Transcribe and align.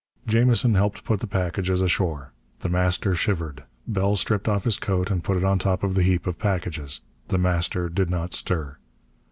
Jamison 0.25 0.73
helped 0.73 1.03
put 1.03 1.19
the 1.19 1.27
packages 1.27 1.79
ashore. 1.79 2.33
The 2.61 2.69
Master 2.69 3.13
shivered. 3.13 3.65
Bell 3.87 4.15
stripped 4.15 4.47
off 4.49 4.63
his 4.63 4.77
coat 4.79 5.11
and 5.11 5.23
put 5.23 5.37
it 5.37 5.43
on 5.43 5.59
top 5.59 5.83
of 5.83 5.93
the 5.93 6.01
heap 6.01 6.25
of 6.25 6.39
packages. 6.39 7.01
The 7.27 7.37
Master 7.37 7.87
did 7.87 8.09
not 8.09 8.33
stir. 8.33 8.77